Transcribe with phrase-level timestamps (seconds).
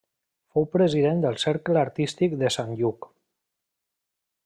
[0.55, 3.11] Fou president del Cercle Artístic de Sant Lluc.